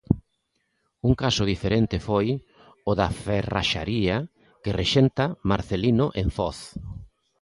Un 1.07 1.13
caso 1.23 1.43
diferente 1.53 1.97
foi 2.07 2.27
o 2.89 2.91
da 2.99 3.07
ferraxaría 3.23 4.17
que 4.63 4.75
rexenta 4.81 5.25
Marcelino 5.49 6.05
en 6.21 6.27
Foz. 6.37 6.57